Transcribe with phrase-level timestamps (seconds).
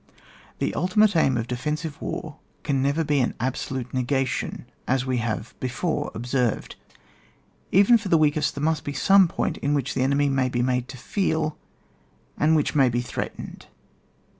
[0.59, 5.53] Thb ultimate aim of defensive war can never be an absolute negation, as we have
[5.59, 6.75] before observed.
[7.71, 10.63] Even for the weakest there must be some point in which the enemy may be
[10.63, 11.55] made to feel,
[12.35, 13.67] and which may be threatened.